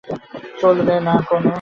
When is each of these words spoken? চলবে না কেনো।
চলবে 0.59 0.95
না 1.05 1.13
কেনো। 1.27 1.49